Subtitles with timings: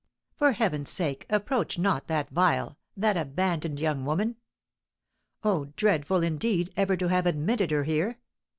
[0.35, 4.37] For Heaven's sake approach not that vile, that abandoned young woman!
[5.43, 8.17] Oh, dreadful, indeed, ever to have admitted her here!